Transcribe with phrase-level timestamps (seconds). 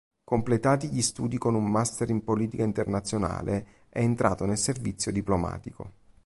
[0.23, 5.91] Completati gli studi con un master in politica internazionale, è entrato nel servizio diplomatico.